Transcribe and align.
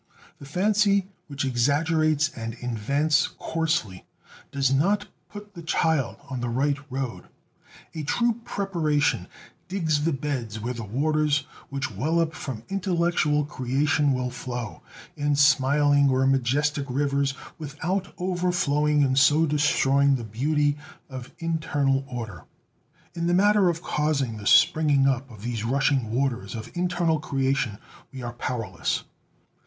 The 0.39 0.47
fancy 0.47 1.09
which 1.27 1.45
exaggerates 1.45 2.29
and 2.29 2.55
invents 2.55 3.27
coarsely 3.37 4.07
does 4.51 4.73
not 4.73 5.05
put 5.29 5.53
the 5.53 5.61
child 5.61 6.15
on 6.27 6.39
the 6.39 6.49
right 6.49 6.79
road. 6.89 7.25
A 7.93 8.01
true 8.01 8.41
preparation 8.43 9.27
digs 9.67 10.03
the 10.03 10.11
beds 10.11 10.59
where 10.59 10.73
the 10.73 10.83
waters 10.83 11.45
which 11.69 11.91
well 11.91 12.19
up 12.19 12.33
from 12.33 12.63
intellectual 12.67 13.45
creation 13.45 14.11
will 14.11 14.31
flow 14.31 14.81
in 15.15 15.35
smiling 15.35 16.09
or 16.09 16.25
majestic 16.25 16.85
rivers, 16.89 17.35
without 17.59 18.11
overflowing 18.17 19.03
and 19.03 19.19
so 19.19 19.45
destroying 19.45 20.15
the 20.15 20.23
beauty 20.23 20.79
of 21.11 21.31
internal 21.37 22.03
order. 22.09 22.45
In 23.13 23.27
the 23.27 23.35
matter 23.35 23.69
of 23.69 23.83
causing 23.83 24.37
the 24.37 24.47
springing 24.47 25.07
up 25.07 25.29
of 25.29 25.43
these 25.43 25.63
rushing 25.63 26.09
waters 26.11 26.55
of 26.55 26.71
internal 26.73 27.19
creation 27.19 27.77
we 28.11 28.23
are 28.23 28.33
powerless. 28.33 29.03